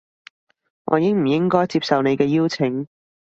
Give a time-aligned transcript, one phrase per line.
[0.85, 2.87] 我應唔應該接受你嘅邀請